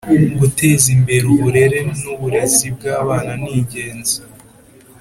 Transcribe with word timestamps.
Guteza 0.39 0.85
imbere 0.95 1.25
uburere 1.35 1.79
n 1.99 2.01
uburezi 2.13 2.65
bw 2.75 2.83
abananingenzi 2.99 4.17